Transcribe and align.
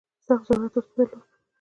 سخت 0.27 0.45
ضرورت 0.49 0.73
ورته 0.77 0.91
درلود. 0.97 1.27